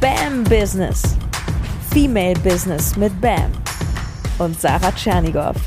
[0.00, 1.02] Bam Business.
[1.90, 3.50] Female Business mit Bam
[4.38, 5.56] und Sarah Tschernigow.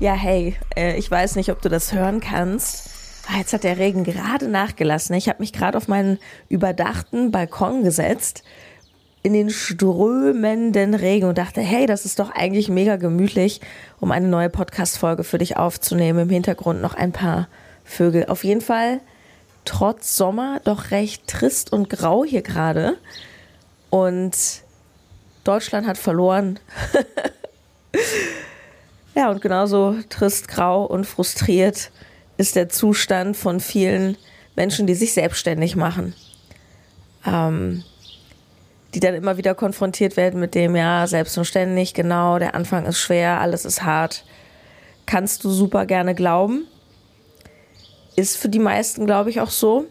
[0.00, 2.88] Ja, hey, äh, ich weiß nicht, ob du das hören kannst.
[3.28, 5.14] Ah, jetzt hat der Regen gerade nachgelassen.
[5.14, 6.18] Ich habe mich gerade auf meinen
[6.48, 8.42] überdachten Balkon gesetzt
[9.22, 13.60] in den strömenden Regen und dachte, hey, das ist doch eigentlich mega gemütlich,
[14.00, 16.20] um eine neue Podcast-Folge für dich aufzunehmen.
[16.20, 17.48] Im Hintergrund noch ein paar
[17.84, 18.26] Vögel.
[18.26, 19.00] Auf jeden Fall
[19.66, 22.96] trotz Sommer doch recht trist und grau hier gerade.
[23.90, 24.34] Und
[25.44, 26.58] Deutschland hat verloren.
[29.14, 31.90] ja, und genauso trist, grau und frustriert
[32.38, 34.16] ist der Zustand von vielen
[34.56, 36.14] Menschen, die sich selbstständig machen.
[37.26, 37.84] Ähm,
[38.94, 43.40] die dann immer wieder konfrontiert werden mit dem, ja, selbstständig, genau, der Anfang ist schwer,
[43.40, 44.24] alles ist hart.
[45.06, 46.66] Kannst du super gerne glauben.
[48.16, 49.86] Ist für die meisten, glaube ich, auch so.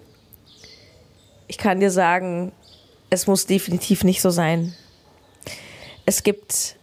[1.47, 2.51] Ich kann dir sagen,
[3.09, 4.73] es muss definitiv nicht so sein.
[6.05, 6.75] Es gibt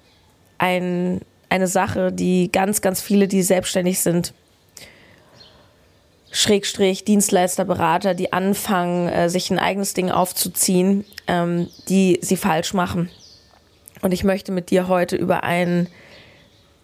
[0.59, 4.33] ein, eine Sache, die ganz, ganz viele, die selbstständig sind,
[6.37, 12.75] Schrägstrich Dienstleister, Berater, die anfangen, äh, sich ein eigenes Ding aufzuziehen, ähm, die sie falsch
[12.75, 13.09] machen.
[14.03, 15.89] Und ich möchte mit dir heute über einen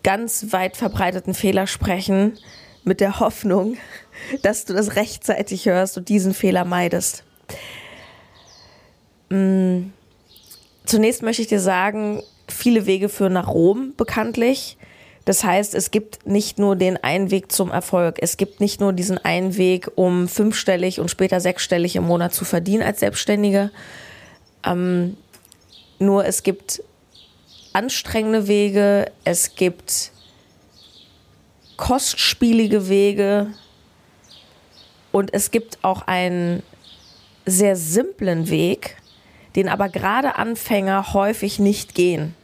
[0.03, 2.39] ganz weit verbreiteten Fehler sprechen,
[2.85, 3.77] mit der Hoffnung,
[4.43, 7.23] dass du das rechtzeitig hörst und diesen Fehler meidest.
[9.29, 9.91] Mm,
[10.87, 14.79] zunächst möchte ich dir sagen, viele Wege führen nach Rom bekanntlich.
[15.25, 18.17] Das heißt, es gibt nicht nur den einen Weg zum Erfolg.
[18.21, 22.45] Es gibt nicht nur diesen einen Weg, um fünfstellig und später sechsstellig im Monat zu
[22.45, 23.71] verdienen als Selbstständige.
[24.65, 25.17] Ähm,
[25.99, 26.83] nur es gibt
[27.73, 30.11] anstrengende Wege, es gibt
[31.77, 33.49] kostspielige Wege
[35.13, 36.63] und es gibt auch einen
[37.47, 38.97] sehr simplen Weg,
[39.57, 42.35] den aber gerade Anfänger häufig nicht gehen.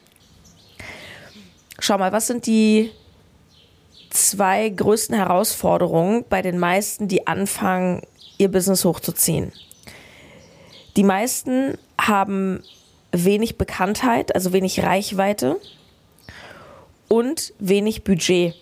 [1.80, 2.90] Schau mal, was sind die
[4.10, 8.02] zwei größten Herausforderungen bei den meisten, die anfangen,
[8.36, 9.52] ihr Business hochzuziehen?
[10.96, 12.62] Die meisten haben
[13.12, 15.60] wenig Bekanntheit, also wenig Reichweite
[17.06, 18.54] und wenig Budget.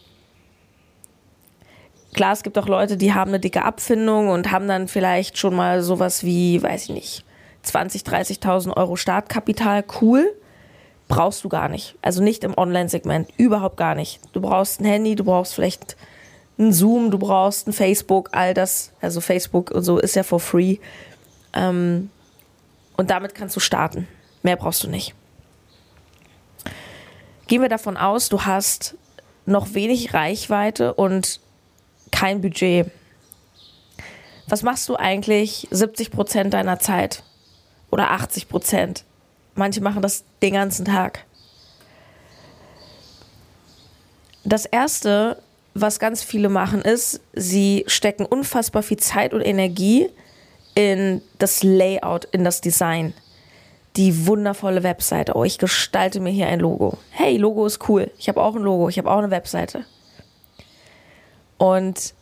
[2.13, 5.55] Klar, es gibt auch Leute, die haben eine dicke Abfindung und haben dann vielleicht schon
[5.55, 7.25] mal sowas wie, weiß ich nicht,
[7.63, 9.85] 20, 30.000 Euro Startkapital.
[10.01, 10.33] Cool
[11.09, 11.97] brauchst du gar nicht.
[12.03, 14.21] Also nicht im Online-Segment, überhaupt gar nicht.
[14.33, 15.97] Du brauchst ein Handy, du brauchst vielleicht
[16.59, 18.93] ein Zoom, du brauchst ein Facebook, all das.
[19.01, 20.79] Also Facebook und so ist ja for free.
[21.53, 22.11] Ähm,
[22.97, 24.09] und damit kannst du starten.
[24.43, 25.15] Mehr brauchst du nicht.
[27.47, 28.97] Gehen wir davon aus, du hast
[29.45, 31.41] noch wenig Reichweite und
[32.11, 32.91] kein Budget.
[34.49, 37.23] Was machst du eigentlich 70 Prozent deiner Zeit?
[37.91, 39.05] Oder 80 Prozent?
[39.57, 41.25] Manche machen das den ganzen Tag.
[44.45, 45.43] Das erste,
[45.75, 50.09] was ganz viele machen, ist, sie stecken unfassbar viel Zeit und Energie
[50.75, 53.15] in das Layout, in das Design.
[53.97, 55.35] Die wundervolle Webseite.
[55.35, 56.99] Oh, ich gestalte mir hier ein Logo.
[57.11, 58.11] Hey, Logo ist cool.
[58.19, 59.87] Ich habe auch ein Logo, ich habe auch eine Webseite.
[61.57, 62.15] Und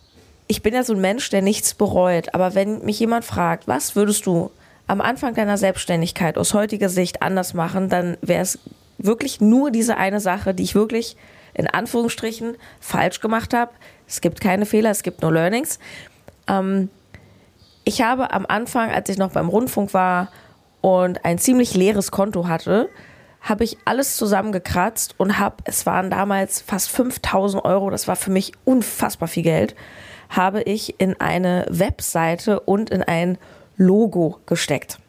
[0.47, 2.33] ich bin ja so ein Mensch, der nichts bereut.
[2.33, 4.51] Aber wenn mich jemand fragt, was würdest du
[4.87, 8.59] am Anfang deiner Selbstständigkeit aus heutiger Sicht anders machen, dann wäre es
[8.97, 11.17] wirklich nur diese eine Sache, die ich wirklich
[11.53, 13.71] in Anführungsstrichen falsch gemacht habe.
[14.07, 15.79] Es gibt keine Fehler, es gibt nur Learnings.
[16.47, 16.89] Ähm,
[17.83, 20.31] ich habe am Anfang, als ich noch beim Rundfunk war
[20.81, 22.89] und ein ziemlich leeres Konto hatte,
[23.41, 28.31] habe ich alles zusammengekratzt und habe, es waren damals fast 5000 Euro, das war für
[28.31, 29.75] mich unfassbar viel Geld,
[30.29, 33.37] habe ich in eine Webseite und in ein
[33.77, 34.99] Logo gesteckt.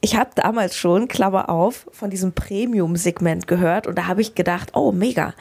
[0.00, 4.70] Ich habe damals schon, Klammer auf, von diesem Premium-Segment gehört und da habe ich gedacht,
[4.74, 5.34] oh mega,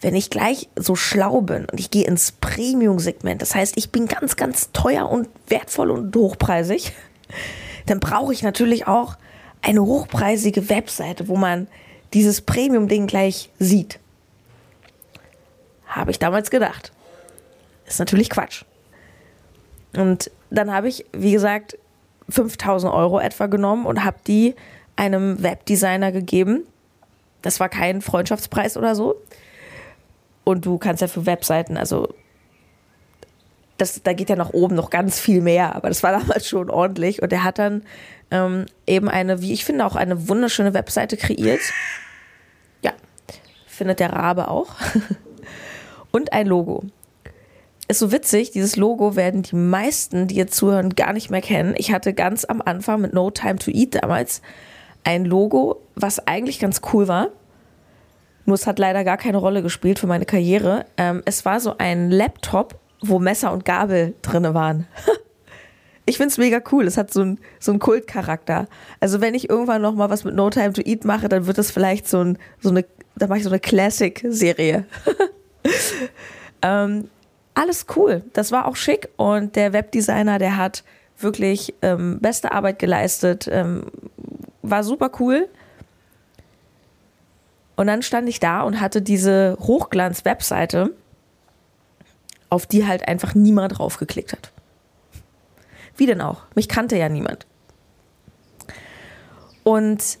[0.00, 4.06] wenn ich gleich so schlau bin und ich gehe ins Premium-Segment, das heißt, ich bin
[4.06, 6.92] ganz, ganz teuer und wertvoll und hochpreisig,
[7.86, 9.16] dann brauche ich natürlich auch
[9.62, 11.66] eine hochpreisige Webseite, wo man
[12.14, 13.98] dieses Premium-Ding gleich sieht.
[15.88, 16.92] Habe ich damals gedacht.
[17.86, 18.64] Ist natürlich Quatsch.
[19.94, 21.78] Und dann habe ich, wie gesagt,
[22.28, 24.54] 5000 Euro etwa genommen und habe die
[24.96, 26.64] einem Webdesigner gegeben.
[27.42, 29.16] Das war kein Freundschaftspreis oder so.
[30.44, 32.08] Und du kannst ja für Webseiten, also
[33.78, 36.68] das, da geht ja nach oben noch ganz viel mehr, aber das war damals schon
[36.68, 37.22] ordentlich.
[37.22, 37.82] Und er hat dann
[38.30, 41.60] ähm, eben eine, wie ich finde, auch eine wunderschöne Webseite kreiert.
[42.82, 42.92] Ja,
[43.66, 44.68] findet der Rabe auch.
[46.10, 46.84] und ein Logo.
[47.90, 51.74] Ist so witzig, dieses Logo werden die meisten, die jetzt zuhören, gar nicht mehr kennen.
[51.78, 54.42] Ich hatte ganz am Anfang mit No Time to Eat damals
[55.04, 57.28] ein Logo, was eigentlich ganz cool war.
[58.44, 60.84] Nur es hat leider gar keine Rolle gespielt für meine Karriere.
[60.98, 64.86] Ähm, es war so ein Laptop, wo Messer und Gabel drin waren.
[66.04, 66.86] ich finde es mega cool.
[66.86, 68.68] Es hat so einen so Kultcharakter.
[69.00, 71.56] Also wenn ich irgendwann noch mal was mit No Time to Eat mache, dann wird
[71.56, 72.84] das vielleicht so, ein, so eine,
[73.16, 74.84] da mache ich so eine Classic-Serie.
[76.62, 77.08] ähm,
[77.58, 78.22] alles cool.
[78.34, 80.84] Das war auch schick und der Webdesigner, der hat
[81.18, 83.48] wirklich ähm, beste Arbeit geleistet.
[83.50, 83.86] Ähm,
[84.62, 85.48] war super cool.
[87.74, 90.92] Und dann stand ich da und hatte diese Hochglanz-Webseite,
[92.48, 94.52] auf die halt einfach niemand draufgeklickt hat.
[95.96, 96.42] Wie denn auch?
[96.54, 97.46] Mich kannte ja niemand.
[99.64, 100.18] Und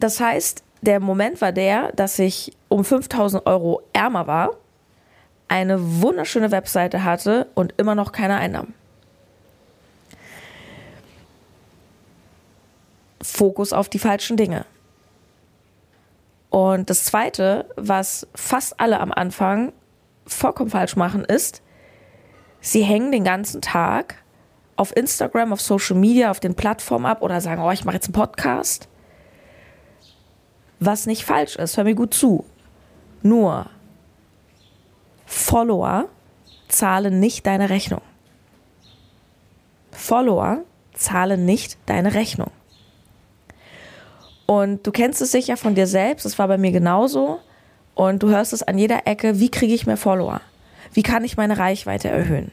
[0.00, 4.56] das heißt, der Moment war der, dass ich um 5000 Euro ärmer war,
[5.52, 8.72] eine wunderschöne Webseite hatte und immer noch keine Einnahmen.
[13.20, 14.64] Fokus auf die falschen Dinge.
[16.48, 19.74] Und das Zweite, was fast alle am Anfang
[20.26, 21.60] vollkommen falsch machen, ist,
[22.62, 24.14] sie hängen den ganzen Tag
[24.76, 28.06] auf Instagram, auf Social Media, auf den Plattformen ab oder sagen, oh, ich mache jetzt
[28.06, 28.88] einen Podcast.
[30.80, 32.46] Was nicht falsch ist, hör mir gut zu.
[33.22, 33.66] Nur
[35.32, 36.08] Follower
[36.68, 38.02] zahlen nicht deine Rechnung.
[39.90, 40.58] Follower
[40.92, 42.50] zahlen nicht deine Rechnung.
[44.44, 47.40] Und du kennst es sicher von dir selbst, das war bei mir genauso.
[47.94, 50.42] Und du hörst es an jeder Ecke, wie kriege ich mehr Follower?
[50.92, 52.52] Wie kann ich meine Reichweite erhöhen?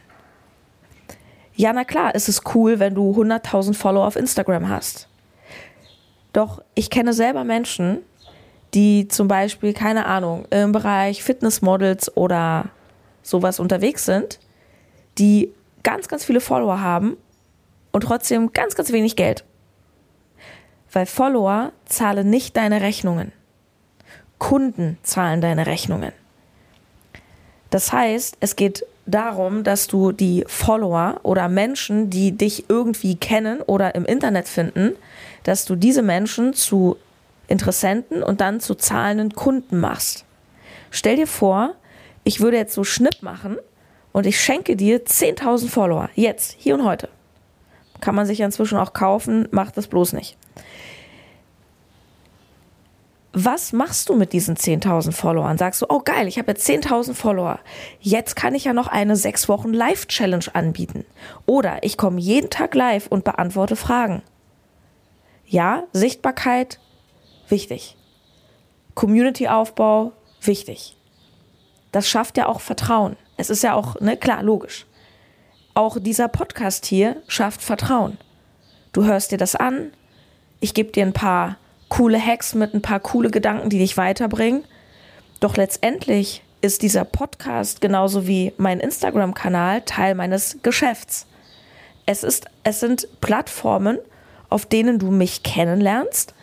[1.55, 5.09] Ja, na klar, ist es cool, wenn du 100.000 Follower auf Instagram hast.
[6.31, 7.99] Doch ich kenne selber Menschen,
[8.74, 12.69] die zum Beispiel, keine Ahnung, im Bereich Fitnessmodels oder
[13.24, 14.39] sowas unterwegs sind,
[15.18, 15.51] die
[15.83, 17.18] ganz, ganz viele Follower haben
[17.92, 19.44] und trotzdem ganz, ganz wenig Geld.
[20.92, 23.31] Weil Follower zahlen nicht deine Rechnungen.
[24.38, 26.13] Kunden zahlen deine Rechnungen.
[27.69, 33.62] Das heißt, es geht darum, dass du die Follower oder Menschen, die dich irgendwie kennen
[33.62, 34.95] oder im Internet finden,
[35.44, 36.98] dass du diese Menschen zu
[37.50, 40.25] Interessenten und dann zu zahlenden Kunden machst.
[40.92, 41.75] Stell dir vor,
[42.24, 43.57] ich würde jetzt so Schnipp machen
[44.12, 46.10] und ich schenke dir 10.000 Follower.
[46.16, 47.10] Jetzt, hier und heute.
[48.01, 50.38] Kann man sich ja inzwischen auch kaufen, macht das bloß nicht
[53.34, 55.57] was machst du mit diesen 10.000 Followern?
[55.57, 57.60] Sagst du, oh geil, ich habe jetzt 10.000 Follower.
[58.00, 61.06] Jetzt kann ich ja noch eine sechs Wochen Live-Challenge anbieten.
[61.46, 64.24] Oder ich komme jeden Tag live und beantworte Fragen.
[65.46, 66.80] Ja, Sichtbarkeit,
[67.50, 67.96] wichtig.
[68.96, 70.12] Community-Aufbau,
[70.42, 70.96] wichtig.
[71.92, 73.16] Das schafft ja auch Vertrauen.
[73.38, 74.86] Es ist ja auch, ne, klar, logisch.
[75.74, 78.18] Auch dieser Podcast hier schafft Vertrauen.
[78.92, 79.92] Du hörst dir das an,
[80.60, 81.57] ich gebe dir ein paar
[81.88, 84.63] coole Hacks mit ein paar coole Gedanken, die dich weiterbringen.
[85.40, 91.25] Doch letztendlich ist dieser Podcast genauso wie mein Instagram-Kanal Teil meines Geschäfts.
[92.06, 93.98] Es, ist, es sind Plattformen,
[94.50, 96.34] auf denen du mich kennenlernst.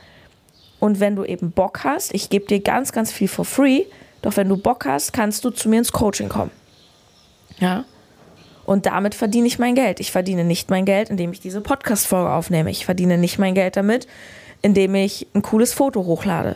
[0.87, 3.87] Und wenn du eben Bock hast, ich gebe dir ganz, ganz viel for free,
[4.23, 6.53] doch wenn du Bock hast, kannst du zu mir ins Coaching kommen.
[7.59, 7.85] Ja.
[8.65, 9.99] Und damit verdiene ich mein Geld.
[9.99, 12.71] Ich verdiene nicht mein Geld, indem ich diese Podcast-Folge aufnehme.
[12.71, 14.07] Ich verdiene nicht mein Geld damit,
[14.63, 16.55] indem ich ein cooles Foto hochlade.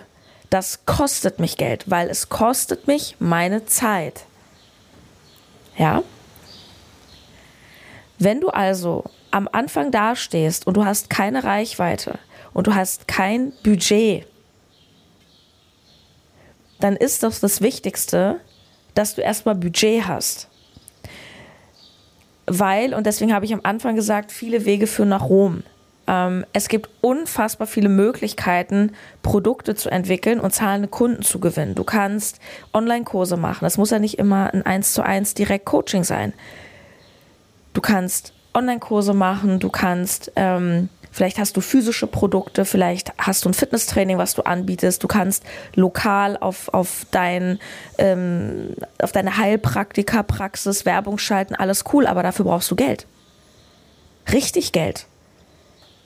[0.49, 4.27] Das kostet mich Geld, weil es kostet mich meine Zeit.
[5.77, 6.05] Ja?
[8.21, 12.21] Wenn du also am Anfang dastehst und du hast keine Reichweite
[12.53, 14.27] und du hast kein Budget,
[16.81, 18.41] dann ist doch das Wichtigste,
[18.95, 20.49] dass du erstmal Budget hast.
[22.47, 25.63] Weil, und deswegen habe ich am Anfang gesagt, viele Wege führen nach Rom.
[26.09, 28.93] Ähm, es gibt unfassbar viele Möglichkeiten,
[29.23, 31.77] Produkte zu entwickeln und zahlende Kunden zu gewinnen.
[31.77, 32.41] Du kannst
[32.75, 33.61] Online-Kurse machen.
[33.61, 36.33] Das muss ja nicht immer ein 1 zu 1 Direkt-Coaching sein.
[37.75, 43.51] Du kannst Online-Kurse machen, du kannst, ähm, vielleicht hast du physische Produkte, vielleicht hast du
[43.51, 47.59] ein Fitnesstraining, was du anbietest, du kannst lokal auf, auf, dein,
[47.99, 53.07] ähm, auf deine Heilpraktikerpraxis Werbung schalten, alles cool, aber dafür brauchst du Geld.
[54.33, 55.07] Richtig Geld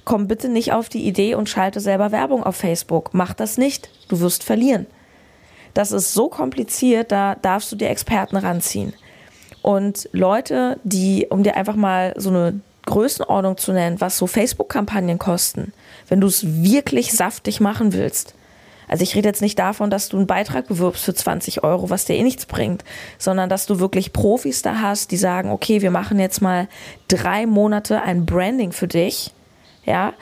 [0.04, 3.10] komm bitte nicht auf die Idee und schalte selber Werbung auf Facebook.
[3.12, 3.88] Mach das nicht.
[4.08, 4.86] Du wirst verlieren.
[5.72, 8.94] Das ist so kompliziert, da darfst du dir Experten ranziehen.
[9.60, 15.18] Und Leute, die, um dir einfach mal so eine Größenordnung zu nennen, was so Facebook-Kampagnen
[15.18, 15.72] kosten,
[16.08, 18.34] wenn du es wirklich saftig machen willst,
[18.88, 22.04] Also ich rede jetzt nicht davon, dass du einen Beitrag bewirbst für 20 Euro, was
[22.04, 22.84] dir eh nichts bringt,
[23.18, 26.68] sondern dass du wirklich Profis da hast, die sagen, okay, wir machen jetzt mal
[27.08, 29.32] drei Monate ein Branding für dich,
[29.84, 30.12] ja,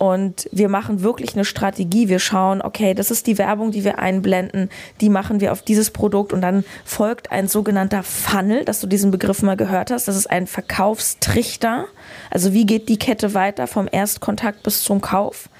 [0.00, 2.08] und wir machen wirklich eine Strategie.
[2.08, 4.70] Wir schauen, okay, das ist die Werbung, die wir einblenden,
[5.02, 9.10] die machen wir auf dieses Produkt und dann folgt ein sogenannter Funnel, dass du diesen
[9.10, 10.08] Begriff mal gehört hast.
[10.08, 11.84] Das ist ein Verkaufstrichter.
[12.30, 15.50] Also wie geht die Kette weiter vom Erstkontakt bis zum Kauf?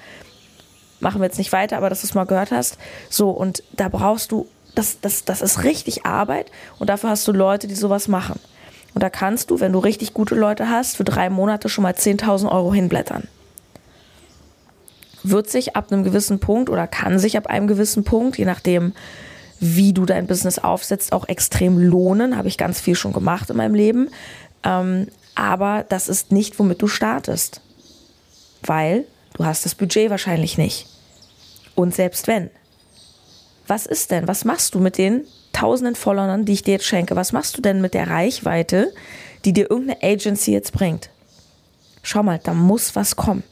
[1.01, 2.79] Machen wir jetzt nicht weiter, aber dass du es mal gehört hast.
[3.11, 7.31] So, und da brauchst du, das, das, das ist richtig Arbeit und dafür hast du
[7.31, 8.39] Leute, die sowas machen.
[8.95, 11.93] Und da kannst du, wenn du richtig gute Leute hast, für drei Monate schon mal
[11.93, 13.27] 10.000 Euro hinblättern
[15.23, 18.93] wird sich ab einem gewissen Punkt oder kann sich ab einem gewissen Punkt, je nachdem,
[19.59, 22.35] wie du dein Business aufsetzt, auch extrem lohnen.
[22.35, 24.09] Habe ich ganz viel schon gemacht in meinem Leben.
[24.63, 27.61] Ähm, aber das ist nicht, womit du startest.
[28.63, 30.87] Weil du hast das Budget wahrscheinlich nicht.
[31.75, 32.49] Und selbst wenn.
[33.67, 34.27] Was ist denn?
[34.27, 35.21] Was machst du mit den
[35.53, 37.15] tausenden Followern, die ich dir jetzt schenke?
[37.15, 38.91] Was machst du denn mit der Reichweite,
[39.45, 41.09] die dir irgendeine Agency jetzt bringt?
[42.01, 43.43] Schau mal, da muss was kommen.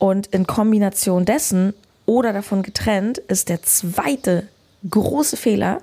[0.00, 1.74] Und in Kombination dessen
[2.06, 4.48] oder davon getrennt ist der zweite
[4.88, 5.82] große Fehler,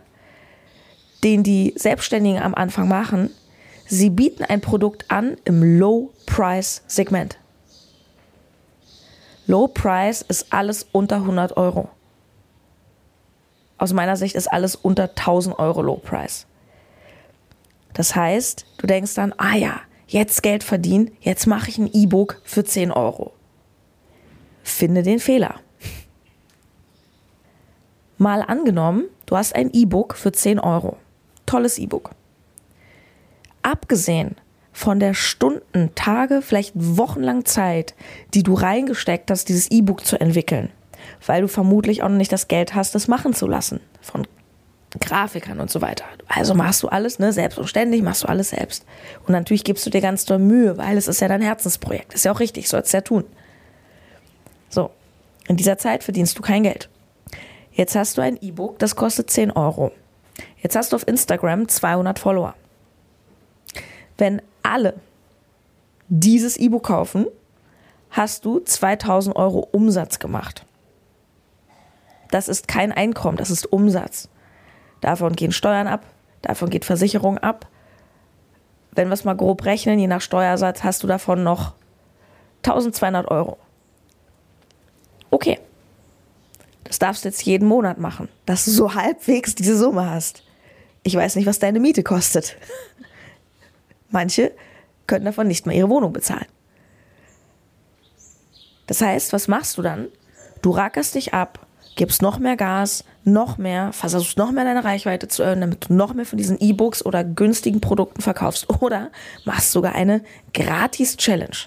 [1.23, 3.29] den die Selbstständigen am Anfang machen.
[3.85, 7.37] Sie bieten ein Produkt an im Low-Price-Segment.
[9.45, 11.87] Low Price ist alles unter 100 Euro.
[13.77, 16.47] Aus meiner Sicht ist alles unter 1000 Euro Low Price.
[17.93, 22.41] Das heißt, du denkst dann, ah ja, jetzt Geld verdienen, jetzt mache ich ein E-Book
[22.43, 23.36] für 10 Euro.
[24.67, 25.61] Finde den Fehler.
[28.17, 30.97] Mal angenommen, du hast ein E-Book für 10 Euro.
[31.45, 32.11] Tolles E-Book.
[33.61, 34.35] Abgesehen
[34.73, 37.95] von der Stunden, Tage, vielleicht wochenlang Zeit,
[38.33, 40.69] die du reingesteckt hast, dieses E-Book zu entwickeln,
[41.25, 44.27] weil du vermutlich auch noch nicht das Geld hast, das machen zu lassen von
[44.99, 46.05] Grafikern und so weiter.
[46.27, 48.85] Also machst du alles, ne, selbst machst du alles selbst.
[49.25, 52.13] Und natürlich gibst du dir ganz doll Mühe, weil es ist ja dein Herzensprojekt.
[52.13, 53.23] Ist ja auch richtig, sollst du ja tun.
[54.69, 54.91] So,
[55.47, 56.89] in dieser Zeit verdienst du kein Geld.
[57.71, 59.91] Jetzt hast du ein E-Book, das kostet 10 Euro.
[60.57, 62.55] Jetzt hast du auf Instagram 200 Follower.
[64.17, 64.95] Wenn alle
[66.09, 67.27] dieses E-Book kaufen,
[68.09, 70.65] hast du 2000 Euro Umsatz gemacht.
[72.31, 74.29] Das ist kein Einkommen, das ist Umsatz.
[75.01, 76.03] Davon gehen Steuern ab,
[76.41, 77.67] davon geht Versicherung ab.
[78.91, 81.73] Wenn wir es mal grob rechnen, je nach Steuersatz hast du davon noch
[82.63, 83.57] 1200 Euro.
[85.31, 85.59] Okay.
[86.83, 90.43] Das darfst du jetzt jeden Monat machen, dass du so halbwegs diese Summe hast.
[91.03, 92.55] Ich weiß nicht, was deine Miete kostet.
[94.09, 94.51] Manche
[95.05, 96.45] können davon nicht mehr ihre Wohnung bezahlen.
[98.87, 100.07] Das heißt, was machst du dann?
[100.61, 101.65] Du rackerst dich ab,
[101.97, 105.93] gibst noch mehr Gas, noch mehr, versuchst noch mehr deine Reichweite zu erhöhen, damit du
[105.93, 108.69] noch mehr von diesen E-Books oder günstigen Produkten verkaufst.
[108.81, 109.11] Oder
[109.43, 111.57] machst sogar eine Gratis-Challenge.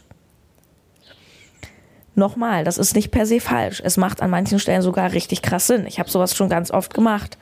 [2.15, 3.81] Nochmal, das ist nicht per se falsch.
[3.85, 5.87] Es macht an manchen Stellen sogar richtig krass Sinn.
[5.87, 7.39] Ich habe sowas schon ganz oft gemacht.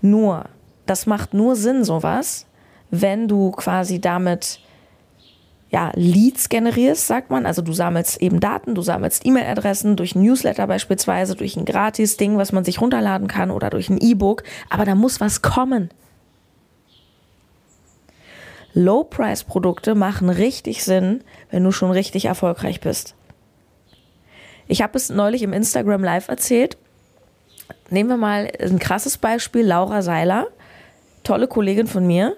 [0.00, 0.44] Nur,
[0.86, 2.46] das macht nur Sinn, sowas,
[2.90, 4.60] wenn du quasi damit
[5.70, 7.44] ja, Leads generierst, sagt man.
[7.44, 12.38] Also du sammelst eben Daten, du sammelst E-Mail-Adressen durch ein Newsletter beispielsweise, durch ein Gratis-Ding,
[12.38, 14.44] was man sich runterladen kann oder durch ein E-Book.
[14.70, 15.90] Aber da muss was kommen.
[18.72, 23.14] Low-Price-Produkte machen richtig Sinn, wenn du schon richtig erfolgreich bist.
[24.68, 26.76] Ich habe es neulich im Instagram Live erzählt.
[27.88, 30.48] Nehmen wir mal ein krasses Beispiel, Laura Seiler,
[31.24, 32.36] tolle Kollegin von mir.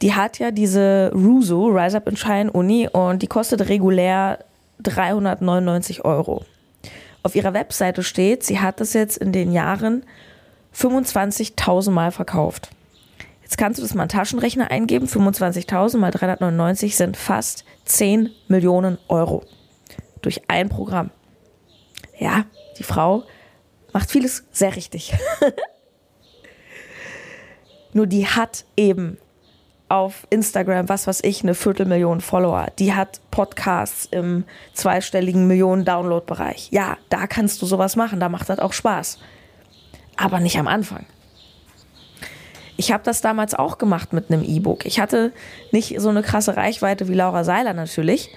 [0.00, 4.38] Die hat ja diese Ruso, Rise Up in Shine Uni, und die kostet regulär
[4.82, 6.44] 399 Euro.
[7.22, 10.04] Auf ihrer Webseite steht, sie hat das jetzt in den Jahren
[10.74, 12.70] 25.000 Mal verkauft.
[13.42, 15.06] Jetzt kannst du das mal in Taschenrechner eingeben.
[15.06, 19.44] 25.000 mal 399 sind fast 10 Millionen Euro.
[20.22, 21.10] Durch ein Programm
[22.18, 22.44] ja,
[22.78, 23.24] die Frau
[23.92, 25.14] macht vieles sehr richtig.
[27.92, 29.18] Nur die hat eben
[29.88, 32.68] auf Instagram, was weiß ich, eine Viertelmillion Follower.
[32.78, 36.68] Die hat Podcasts im zweistelligen Millionen Download-Bereich.
[36.72, 39.18] Ja, da kannst du sowas machen, da macht das auch Spaß.
[40.16, 41.06] Aber nicht am Anfang.
[42.76, 44.84] Ich habe das damals auch gemacht mit einem E-Book.
[44.84, 45.32] Ich hatte
[45.70, 48.30] nicht so eine krasse Reichweite wie Laura Seiler natürlich,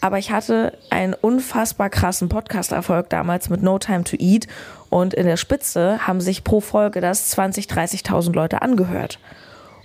[0.00, 4.46] aber ich hatte einen unfassbar krassen Podcast-Erfolg damals mit No Time to Eat
[4.90, 9.18] und in der Spitze haben sich pro Folge das 20, 30.000 Leute angehört.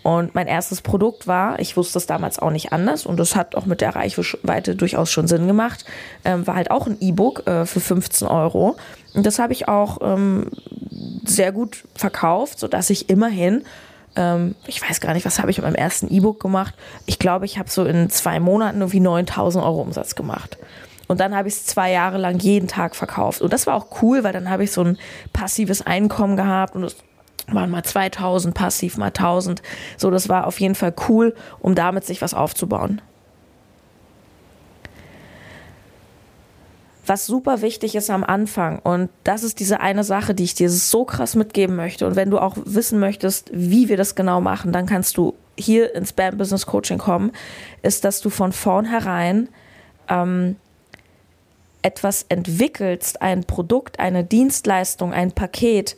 [0.04, 3.56] Und mein erstes Produkt war, ich wusste es damals auch nicht anders und das hat
[3.56, 5.86] auch mit der Reichweite durchaus schon Sinn gemacht,
[6.26, 8.76] ähm, war halt auch ein E-Book äh, für 15 Euro.
[9.14, 10.48] Und das habe ich auch ähm,
[11.24, 13.64] sehr gut verkauft, sodass ich immerhin,
[14.16, 16.76] ähm, ich weiß gar nicht, was habe ich mit meinem ersten E-Book gemacht.
[17.06, 20.58] Ich glaube, ich habe so in zwei Monaten irgendwie 9000 Euro Umsatz gemacht.
[21.08, 23.42] Und dann habe ich es zwei Jahre lang jeden Tag verkauft.
[23.42, 24.98] Und das war auch cool, weil dann habe ich so ein
[25.34, 26.96] passives Einkommen gehabt und es
[27.48, 29.62] waren mal 2000 passiv, mal 1000.
[29.98, 33.02] So, das war auf jeden Fall cool, um damit sich was aufzubauen.
[37.06, 40.70] Was super wichtig ist am Anfang, und das ist diese eine Sache, die ich dir
[40.70, 42.08] so krass mitgeben möchte.
[42.08, 45.94] Und wenn du auch wissen möchtest, wie wir das genau machen, dann kannst du hier
[45.96, 47.32] ins Spam Business Coaching kommen,
[47.82, 49.50] ist, dass du von vornherein
[50.08, 50.56] ähm,
[51.82, 55.98] etwas entwickelst, ein Produkt, eine Dienstleistung, ein Paket,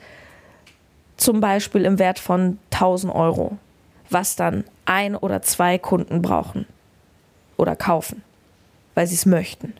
[1.17, 3.57] zum Beispiel im Wert von 1000 Euro,
[4.09, 6.65] was dann ein oder zwei Kunden brauchen
[7.57, 8.24] oder kaufen,
[8.95, 9.74] weil sie es möchten.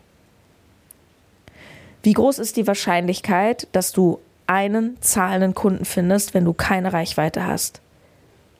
[2.06, 7.44] Wie groß ist die Wahrscheinlichkeit, dass du einen zahlenden Kunden findest, wenn du keine Reichweite
[7.44, 7.80] hast?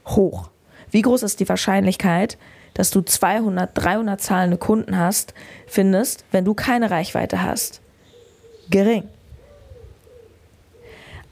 [0.05, 0.51] Hoch.
[0.91, 2.39] Wie groß ist die Wahrscheinlichkeit,
[2.75, 5.33] dass du 200, 300 zahlende Kunden hast,
[5.69, 7.81] findest, wenn du keine Reichweite hast?
[8.69, 9.05] Gering.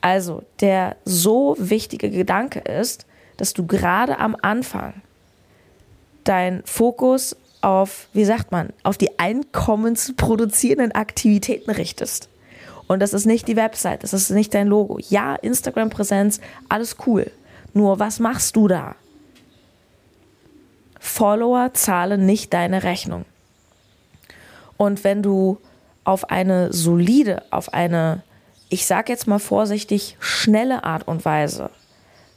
[0.00, 3.06] Also der so wichtige Gedanke ist,
[3.38, 5.02] dass du gerade am Anfang
[6.23, 12.28] dein Fokus auf, wie sagt man, auf die einkommensproduzierenden Aktivitäten richtest.
[12.87, 14.99] Und das ist nicht die Website, das ist nicht dein Logo.
[15.09, 17.30] Ja, Instagram-Präsenz, alles cool.
[17.73, 18.94] Nur was machst du da?
[21.00, 23.25] Follower zahlen nicht deine Rechnung.
[24.76, 25.59] Und wenn du
[26.04, 28.23] auf eine solide, auf eine
[28.75, 31.71] ich sage jetzt mal vorsichtig, schnelle Art und Weise.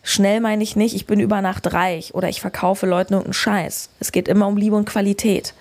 [0.10, 3.90] Schnell meine ich nicht, ich bin über Nacht reich oder ich verkaufe Leuten irgendeinen Scheiß.
[4.00, 5.54] Es geht immer um Liebe und Qualität.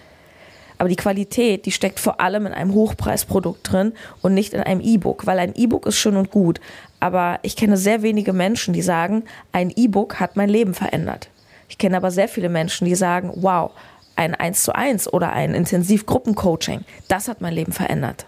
[0.78, 4.80] Aber die Qualität, die steckt vor allem in einem Hochpreisprodukt drin und nicht in einem
[4.80, 6.60] E-Book, weil ein E-Book ist schön und gut.
[7.00, 11.28] Aber ich kenne sehr wenige Menschen, die sagen, ein E-Book hat mein Leben verändert.
[11.68, 13.72] Ich kenne aber sehr viele Menschen, die sagen, wow,
[14.14, 18.26] ein 1 zu 1 oder ein Intensivgruppencoaching, das hat mein Leben verändert.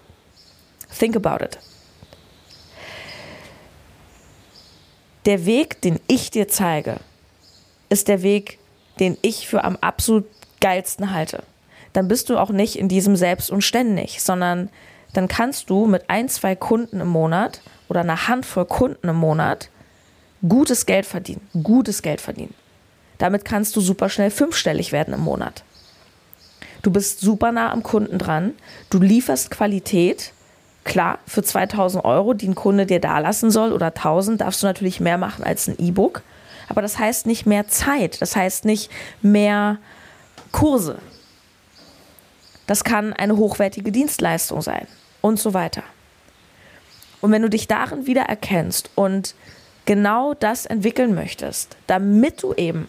[0.99, 1.61] Think about it.
[5.29, 6.97] Der Weg, den ich dir zeige,
[7.91, 8.59] ist der Weg,
[8.99, 10.25] den ich für am absolut
[10.63, 11.43] geilsten halte.
[11.93, 14.71] Dann bist du auch nicht in diesem Selbst und ständig, sondern
[15.13, 17.61] dann kannst du mit ein, zwei Kunden im Monat
[17.91, 19.69] oder einer Handvoll Kunden im Monat
[20.49, 21.47] gutes Geld verdienen.
[21.63, 22.55] Gutes Geld verdienen.
[23.19, 25.63] Damit kannst du super schnell fünfstellig werden im Monat.
[26.81, 28.55] Du bist super nah am Kunden dran.
[28.89, 30.33] Du lieferst Qualität
[30.89, 34.67] Klar, für 2000 Euro, die ein Kunde dir da lassen soll oder 1000, darfst du
[34.67, 36.23] natürlich mehr machen als ein E-Book.
[36.71, 39.77] Aber das heißt nicht mehr Zeit, das heißt nicht mehr
[40.51, 40.97] Kurse.
[42.67, 44.87] Das kann eine hochwertige Dienstleistung sein
[45.21, 45.83] und so weiter.
[47.21, 49.35] Und wenn du dich darin wieder erkennst und
[49.85, 52.89] genau das entwickeln möchtest, damit du eben,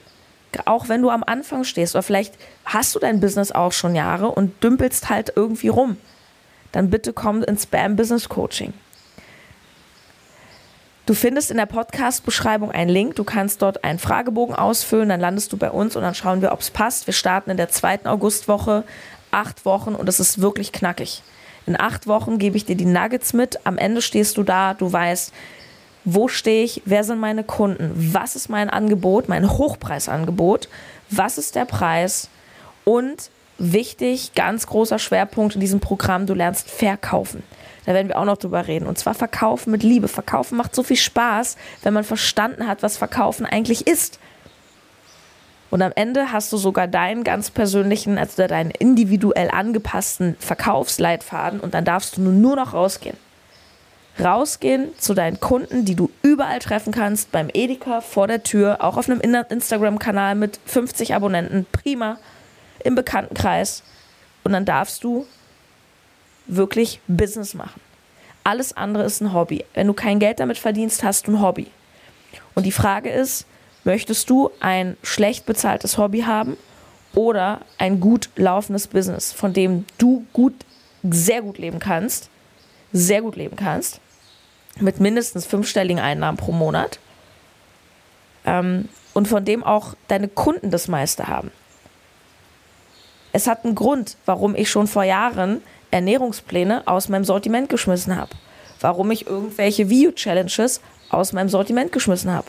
[0.64, 4.30] auch wenn du am Anfang stehst, oder vielleicht hast du dein Business auch schon Jahre
[4.30, 5.98] und dümpelst halt irgendwie rum,
[6.72, 8.74] dann bitte komm ins Spam Business Coaching.
[11.06, 13.16] Du findest in der Podcast-Beschreibung einen Link.
[13.16, 16.52] Du kannst dort einen Fragebogen ausfüllen, dann landest du bei uns und dann schauen wir,
[16.52, 17.08] ob es passt.
[17.08, 18.84] Wir starten in der zweiten Augustwoche,
[19.32, 21.24] acht Wochen und es ist wirklich knackig.
[21.66, 23.66] In acht Wochen gebe ich dir die Nuggets mit.
[23.66, 25.34] Am Ende stehst du da, du weißt,
[26.06, 30.70] wo stehe ich, wer sind meine Kunden, was ist mein Angebot, mein Hochpreisangebot,
[31.10, 32.30] was ist der Preis
[32.86, 37.44] und wichtig, ganz großer Schwerpunkt in diesem Programm, du lernst verkaufen.
[37.86, 38.88] Da werden wir auch noch drüber reden.
[38.88, 40.08] Und zwar Verkaufen mit Liebe.
[40.08, 44.20] Verkaufen macht so viel Spaß, wenn man verstanden hat, was Verkaufen eigentlich ist.
[45.70, 51.74] Und am Ende hast du sogar deinen ganz persönlichen, also deinen individuell angepassten Verkaufsleitfaden und
[51.74, 53.18] dann darfst du nur noch rausgehen.
[54.20, 58.98] Rausgehen zu deinen Kunden, die du überall treffen kannst, beim Edeka, vor der Tür, auch
[58.98, 61.66] auf einem Instagram-Kanal mit 50 Abonnenten.
[61.72, 62.18] Prima
[62.84, 63.84] im Bekanntenkreis
[64.44, 65.26] und dann darfst du
[66.48, 67.82] wirklich Business machen.
[68.44, 69.66] Alles andere ist ein Hobby.
[69.74, 71.68] Wenn du kein Geld damit verdienst, hast du ein Hobby.
[72.56, 73.46] Und die Frage ist,
[73.84, 76.58] möchtest du ein schlecht bezahltes Hobby haben
[77.14, 80.54] oder ein gut laufendes Business, von dem du gut,
[81.04, 82.30] sehr gut leben kannst,
[82.92, 84.00] sehr gut leben kannst,
[84.80, 87.00] mit mindestens fünfstelligen Einnahmen pro Monat
[88.46, 91.52] ähm, und von dem auch deine Kunden das meiste haben.
[93.32, 95.62] Es hat einen Grund, warum ich schon vor Jahren
[95.92, 98.32] Ernährungspläne aus meinem Sortiment geschmissen habe.
[98.80, 102.48] Warum ich irgendwelche Video-Challenges aus meinem Sortiment geschmissen habe.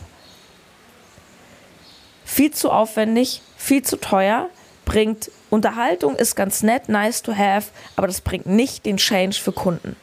[2.23, 4.49] Viel zu aufwendig, viel zu teuer,
[4.85, 9.51] bringt Unterhaltung, ist ganz nett, nice to have, aber das bringt nicht den Change für
[9.51, 9.95] Kunden.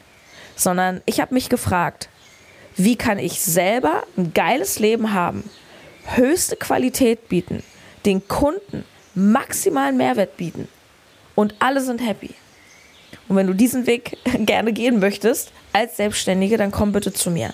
[0.55, 2.09] Sondern ich habe mich gefragt,
[2.75, 5.49] wie kann ich selber ein geiles Leben haben,
[6.05, 7.63] höchste Qualität bieten,
[8.05, 8.85] den Kunden
[9.19, 10.67] maximalen Mehrwert bieten
[11.35, 12.33] und alle sind happy.
[13.27, 17.53] Und wenn du diesen Weg gerne gehen möchtest als Selbstständige, dann komm bitte zu mir.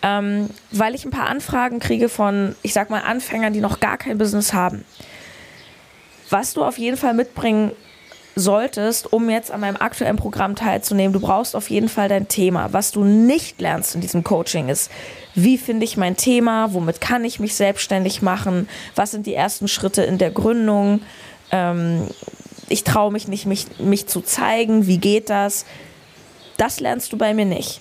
[0.00, 3.98] Ähm, weil ich ein paar Anfragen kriege von, ich sag mal, Anfängern, die noch gar
[3.98, 4.84] kein Business haben.
[6.30, 7.72] Was du auf jeden Fall mitbringen
[8.38, 12.72] solltest, um jetzt an meinem aktuellen Programm teilzunehmen, du brauchst auf jeden Fall dein Thema.
[12.72, 14.90] Was du nicht lernst in diesem Coaching ist,
[15.34, 19.68] wie finde ich mein Thema, womit kann ich mich selbstständig machen, was sind die ersten
[19.68, 21.02] Schritte in der Gründung,
[21.50, 22.08] ähm,
[22.68, 25.64] ich traue mich nicht, mich, mich zu zeigen, wie geht das.
[26.56, 27.80] Das lernst du bei mir nicht.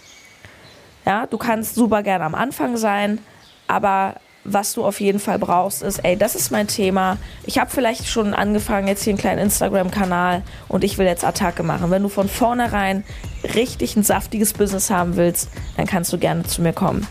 [1.06, 3.20] Ja, du kannst super gerne am Anfang sein,
[3.68, 7.18] aber was du auf jeden Fall brauchst, ist, ey, das ist mein Thema.
[7.46, 11.64] Ich habe vielleicht schon angefangen, jetzt hier einen kleinen Instagram-Kanal und ich will jetzt Attacke
[11.64, 11.92] machen.
[11.92, 13.04] Wenn du von vornherein
[13.56, 17.06] richtig ein saftiges Business haben willst, dann kannst du gerne zu mir kommen.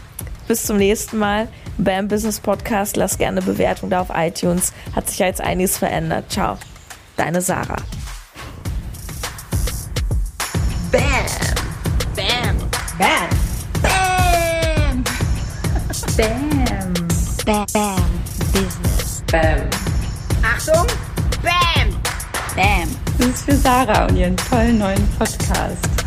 [0.48, 1.48] Bis zum nächsten Mal.
[1.76, 2.96] Bam Business Podcast.
[2.96, 4.72] Lass gerne Bewertung da auf iTunes.
[4.94, 6.30] Hat sich ja jetzt einiges verändert.
[6.30, 6.56] Ciao.
[7.16, 7.82] Deine Sarah.
[23.66, 26.05] Sarah und ihren tollen neuen Podcast.